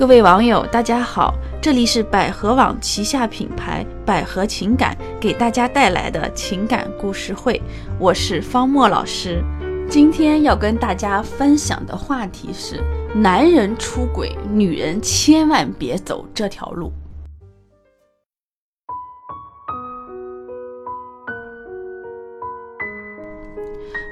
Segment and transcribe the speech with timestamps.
[0.00, 7.60] 各位网友，大家好，这里是百合网旗下品牌百合情感给大家带来的情感故事会，
[7.98, 9.44] 我是方墨老师。
[9.90, 12.82] 今天要跟大家分享的话题是：
[13.14, 16.90] 男人出轨，女人千万别走这条路。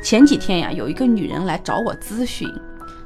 [0.05, 2.47] 前几天呀，有一个女人来找我咨询，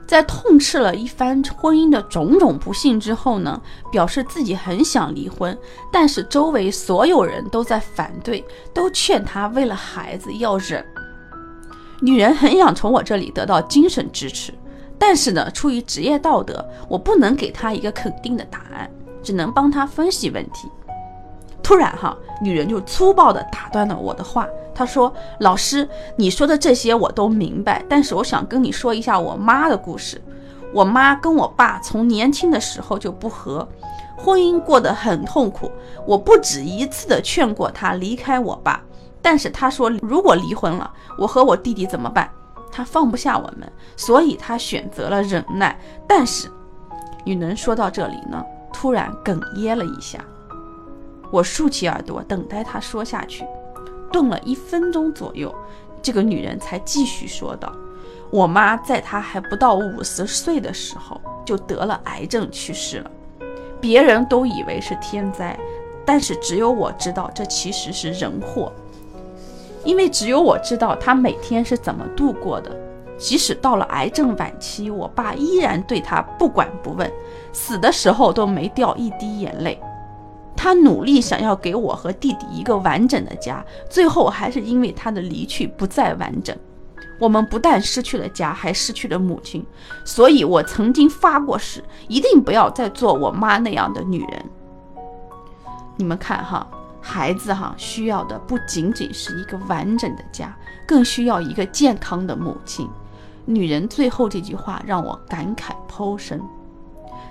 [0.07, 3.61] 在痛斥了一番婚姻的种种不幸之后呢，
[3.91, 5.57] 表示自己很想离婚，
[5.91, 10.85] 但是周围所有人都在反对，都劝她为了孩子要忍。
[12.01, 14.53] 女人很想从我这里得到精神支持，
[14.99, 18.91] 但是呢，出于职业道德，我不能给她一个肯定的答案，
[19.23, 20.69] 只能帮她分析问题。
[21.63, 24.47] 突然哈，女人就粗暴地打断了我的话。
[24.83, 30.21] 他说：“老师，你说的这些我都明白，但是我想跟你说一下我妈的故事。
[30.75, 33.69] 我妈跟我爸从年轻的时候就不和，
[34.19, 35.71] 婚姻过得很痛苦。
[36.05, 38.83] 我不止一次的劝过她离开我爸，
[39.23, 42.29] 但是她说如果离婚了，我和我弟弟怎么办？
[42.73, 45.79] 她放不下我们，所以她选择了忍耐。
[46.09, 46.51] 但是，
[47.25, 50.19] 女人说到这里呢，突然哽咽了一下。
[51.31, 53.47] 我竖起耳朵等待她说下去。”
[54.13, 55.53] 顿了一分钟左右，
[56.03, 57.73] 这个女人才继续说道
[58.31, 63.11] ：“我妈在她还不到五十岁的时候就得了癌症去世了，
[63.81, 65.59] 别人都以为是天灾，
[66.05, 68.71] 但是只有我知道这其实是人祸，
[69.85, 72.71] 因为只有我知道她每天是怎么度过的。
[73.19, 77.09] 即使到了癌症晚期，我爸依然对她不管不问，
[77.53, 79.81] 死的时候都没掉一滴眼泪。”
[80.57, 86.57] 他努力想要给我和弟弟一个完整的家，最后还是因为他的离去不再完整。
[87.19, 89.65] 我们不但失去了家，还失去了母亲。
[90.05, 94.45] 所以我曾经发过誓，一定不要再做我妈那样的女人。
[95.97, 96.67] 你们看哈，
[97.01, 102.89] 孩子哈需要的不仅仅是一个完整的家，更需要一个健康的母亲。
[103.45, 106.41] 女人最后这句话让我感慨颇深。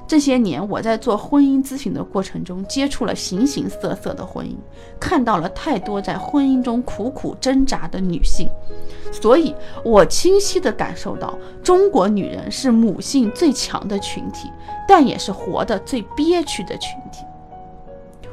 [0.08, 4.56] 这些年，我在做婚姻咨询的过程中，接触了形形色色的婚姻，
[5.00, 8.50] 看到了太多在婚姻中苦苦挣扎的女性，
[9.12, 14.52] 所以我清晰地感受到，中国女人是母性最强的群体，
[14.86, 17.24] 但也是活得最憋屈的群体。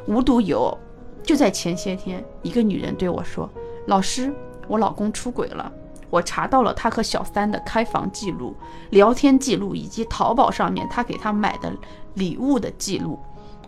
[0.08, 0.78] 无独有偶，
[1.22, 3.48] 就在前些天，一个女人对我说
[3.86, 4.34] ：“老师，
[4.66, 5.70] 我老公出轨了。”
[6.10, 8.56] 我查到了他和小三的开房记录、
[8.90, 11.72] 聊天记录以及淘宝上面他给他买的
[12.14, 13.18] 礼物的记录，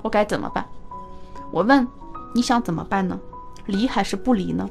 [0.03, 0.65] 我该怎么办？
[1.53, 1.87] 我问
[2.35, 3.19] 你想怎么办呢？
[3.67, 4.69] 离还是不离呢？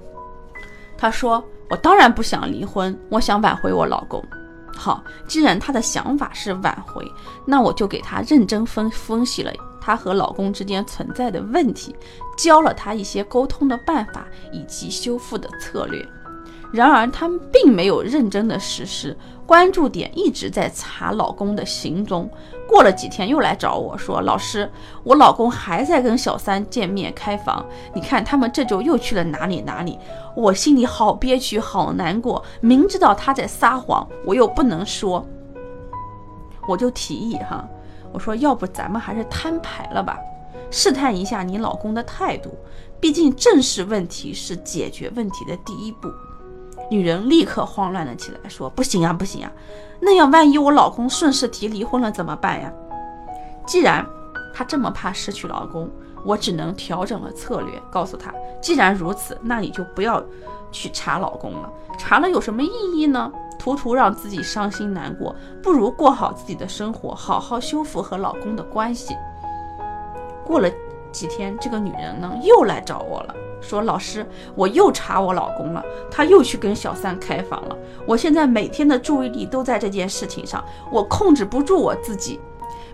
[0.97, 4.24] 他说我当然不想离婚，我想挽回我老公。
[4.75, 7.06] 好，既然他的想法是挽回，
[7.46, 11.96] 那我就给他认真分分析了他和老公之间存在的问题，
[12.38, 16.06] 教了他一些沟通的办法以及修复的策略。
[16.72, 22.30] 然而，他们并没有认真的实施，关注点一直在查老公的行踪。
[22.68, 24.72] 过了几天，又来找我说：“老师，
[25.03, 27.66] 我老公还在跟小三见面开房，
[27.96, 29.97] 你看他们这周又去了哪里哪里？”
[30.38, 32.44] 我心里好憋屈，好难过。
[32.62, 35.25] 明知道他在撒谎，我又不能说，
[36.68, 37.68] 我就提议哈，
[38.13, 40.19] 我说要不咱们还是摊牌了吧，
[40.69, 42.56] 试探一下你老公的态度。
[43.00, 46.08] 毕竟正视问题是解决问题的第一步。
[46.90, 49.52] 女人立刻慌乱了起来，说：“不行啊，不行啊！
[50.00, 52.72] 那样万一我老公顺势提离婚了怎么办呀？”
[53.68, 54.06] 既然
[54.54, 55.90] 她这么怕失去老公，
[56.26, 60.24] 我只能调整了策略，告诉她：“既然如此，那你就不要
[60.72, 63.32] 去查老公了，查了有什么意义呢？
[63.60, 69.16] 图图让自己伤心难过，不如过好自己的生活，好好修复和老公的关系。”
[70.46, 70.70] 过了
[71.12, 73.36] 几天，这个女人呢又来找我了。
[73.62, 74.25] 说老师，
[74.56, 77.78] 我又查我老公了，他又去跟小三开房了。
[78.06, 82.40] 我现在每天的注意力都在这件事情上，我控制不住我自己。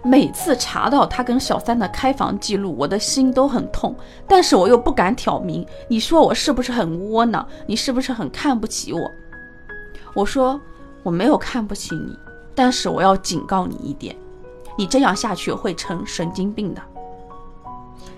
[0.03, 3.95] 每次查到他跟小三的开房记录，我的心都很痛，
[4.27, 5.65] 但是我又不敢挑明。
[5.87, 7.47] 你说我是不是很窝囊？
[7.67, 9.11] 你是不是很看不起我？
[10.13, 10.59] 我说
[11.03, 12.17] 我没有看不起你，
[12.55, 14.15] 但是我要警告你一点，
[14.77, 16.81] 你这样下去会成神经病的。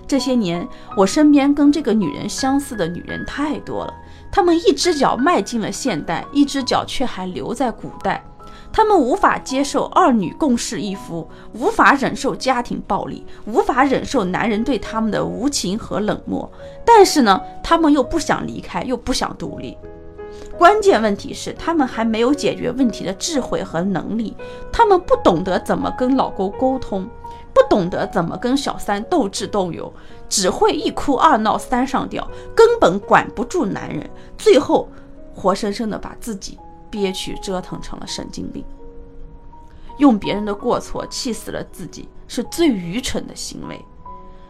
[0.08, 0.66] 这些年，
[0.96, 3.94] 我身边跟这个女人相似的女人太多了。
[4.32, 8.24] 她们一只脚迈进了现代，一只脚却还留在古代。
[8.72, 16.50] 她们无法接受二女共侍一夫，无法忍受家庭暴力，无法忍受男人对她们的无情和冷漠。
[16.84, 19.76] 但是呢，她们又不想离开，又不想独立。
[20.58, 24.36] 关键问题是，他们还没有解决问题的智慧和能力，
[24.72, 27.08] 他们不懂得怎么跟老公沟通，
[27.54, 29.90] 不懂得怎么跟小三斗智斗勇，
[30.28, 34.88] 只会一哭二闹三上吊，根本管不住男人，最后
[35.32, 36.58] 活生生的把自己
[36.90, 38.64] 憋屈折腾成了神经病。
[39.98, 43.80] 用别人的过错气死了自己，是最愚蠢的行为。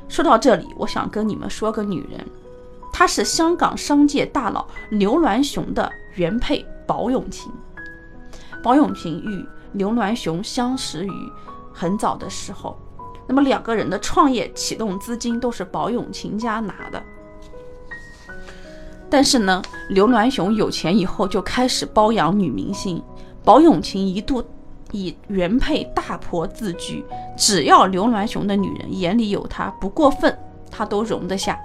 [0.09, 2.27] 说到这里，我想跟你们说个女人。
[2.99, 7.49] 她是香港商界大佬刘銮雄的原配宝永琴。
[8.61, 11.13] 宝永琴与刘銮雄相识于
[11.73, 12.77] 很早的时候，
[13.29, 17.01] 那么两个人的创业启动资金都是宝永琴家拿的。
[19.09, 23.01] 但是呢，刘銮雄有钱以后就开始包养女明星，
[23.45, 24.43] 宝永琴一度
[24.91, 27.05] 以原配大婆自居，
[27.37, 30.37] 只要刘銮雄的女人眼里有他不过分，
[30.69, 31.57] 他都容得下。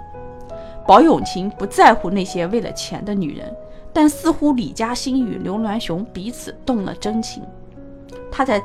[0.86, 3.50] 宝永琴不在乎那些为了钱的女人，
[3.92, 7.42] 但似乎李嘉欣与刘銮雄彼此动了真情。
[8.30, 8.62] 他在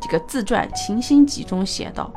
[0.00, 2.12] 这个自传《情心集》中写道：“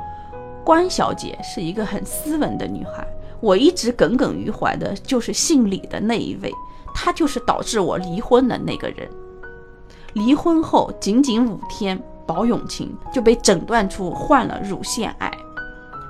[0.63, 3.07] 关小姐是一个很斯文的女孩，
[3.39, 6.53] 我一直耿耿于怀的就是姓李的那一位，
[6.93, 9.09] 她就是导致我离婚的那个人。”
[10.13, 15.31] 离婚后仅仅五天，宝永琴就被诊断出患了乳腺癌。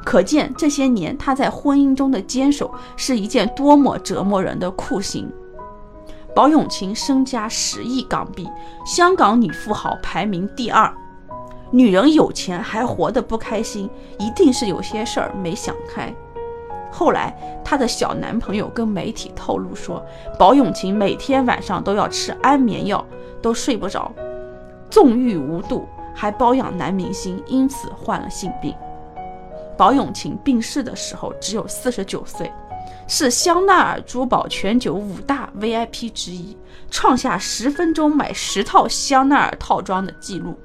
[0.10, 5.32] 可见这些年他在婚姻中的坚守是一件多么折磨人的酷刑。
[6.36, 8.50] 宝永琴身家十亿港币，
[8.84, 10.92] 香港女富豪排名第二。
[11.70, 16.12] 女人有钱还活得不开心，一定是有些事儿没想开。
[16.92, 20.04] 后来，她的小男朋友跟媒体透露说，
[20.40, 23.06] 宝永琴每天晚上都要吃安眠药，
[23.44, 24.12] 都睡不着，
[24.90, 28.74] 纵欲无度，还包养男明星，因此患了性病。
[29.80, 32.52] 宝永琴病逝的时候只有四十九岁，
[33.08, 36.58] 是香奈儿珠宝全球五大 VIP 之一，
[36.92, 40.60] 创下十分钟买十套香奈儿套装的记录。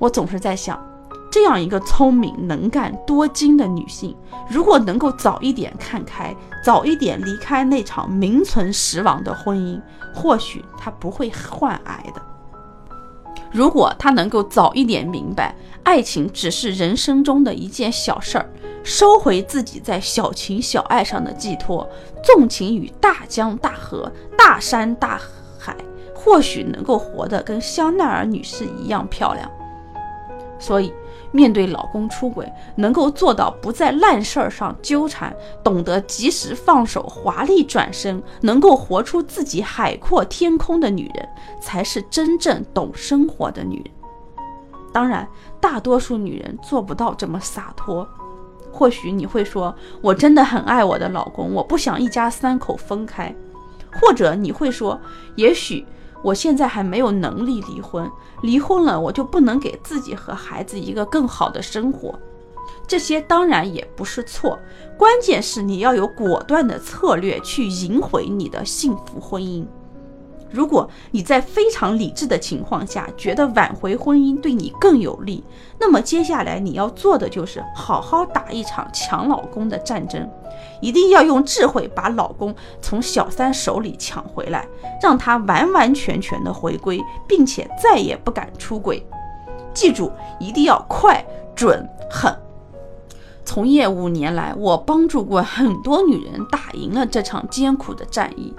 [0.00, 0.84] 我总是在想，
[1.30, 4.16] 这样一个聪明、能干、多金的女性，
[4.50, 6.34] 如果能够早一点看开，
[6.64, 9.80] 早一点离开那场名存实亡的婚姻，
[10.12, 12.20] 或许她不会患癌的。
[13.52, 18.48] 如果他能够早一点明白，爱情只是人生中的一件小事儿，
[18.84, 21.88] 收回自己在小情小爱上的寄托，
[22.22, 25.20] 纵情于大江大河、大山大
[25.58, 25.76] 海，
[26.14, 29.50] 或许能够活得跟香奈儿女士一样漂亮。
[30.58, 30.92] 所以。
[31.32, 41.28] 面对老公出轨，能够做到不在烂事儿上纠缠，懂得及时放手、华丽转身，能够活出自己海阔天空的女人，
[41.60, 43.94] 才是真正懂生活的女人。
[44.92, 45.28] 当然，
[45.60, 48.06] 大多数女人做不到这么洒脱。
[48.72, 53.34] 或许你会说，我真的很爱我的老公，我不想一家三口分开。
[53.92, 55.00] 或者你会说，
[55.36, 55.86] 也许。
[56.22, 58.10] 我现在还没有能力离婚，
[58.42, 62.18] 离婚了我就不能给自己和孩子一个更好的生活。
[62.86, 64.58] 这些当然也不是错，
[64.98, 69.64] 关键是你要有果断的策略去赢回你的幸福婚姻。
[70.50, 75.44] 如果你在非常理智的情况下觉得挽回婚姻对你更有利，
[75.78, 80.28] 那么接下来你要做的就是好好打一场抢老公的战争，
[80.80, 84.66] 一定要用智慧把老公从小三手里抢回来，
[85.00, 89.06] 让他完完全全的回归，并且再也不敢出轨。
[89.72, 90.10] 记住，
[90.40, 91.24] 一定要快、
[91.54, 92.36] 准、狠。
[93.44, 98.54] 从业五年来，我帮助过很多女人打赢了这场艰苦的战役。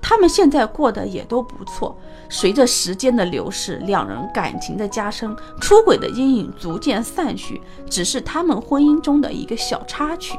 [0.00, 1.96] 他们现在过得也都不错。
[2.28, 10.38] 随着时间的流逝，两人感情的加深，出轨的阴影逐渐散去，只是他们婚姻中的一个小插曲。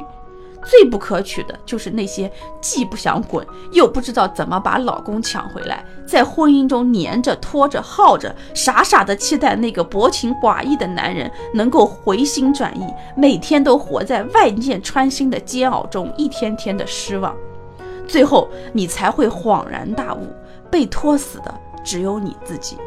[0.64, 12.86] 最不可取的就是那些既不想滚，又不知道怎么把老公抢回来，在婚姻中黏着、拖着、耗着，傻傻的期待那个薄情寡义的男人能够回心转意，
[13.18, 17.36] 每天都活在万箭穿心的煎熬中，一天天的失望。
[18.12, 20.28] 最后，你才会恍然大悟，
[20.70, 22.78] 被拖死的只有你自己。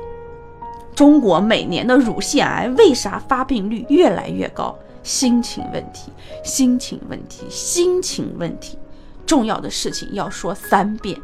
[0.95, 4.79] 中国每年的乳腺癌为啥发病率越来越高？
[5.03, 6.13] 心情问题，
[6.45, 8.79] 心情问题，心情问题。
[9.27, 11.19] 重要的事情要说三遍。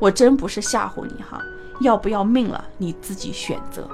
[0.00, 1.40] 我真不是吓唬你哈，
[1.80, 3.88] 要不要命了你自己选择。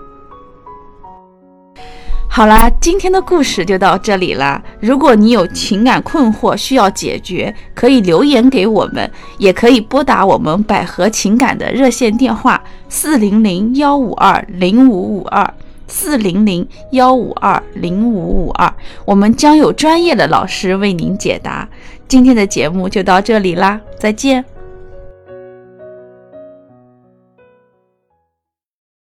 [2.35, 4.61] 好啦，今天的故事就到这里啦。
[4.81, 15.53] 如果你有情感困惑需要解决，可以留言给我们，也可以拨打我们百合情感的热线电话四零零幺五二零五五二
[15.87, 18.73] 四零零幺五二零五五二，
[19.05, 21.69] 我们将有专业的老师为您解答。
[22.09, 24.43] 今天的节目就到这里啦，再见。